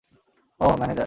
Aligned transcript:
ওহ, 0.59 0.73
manager. 0.77 0.99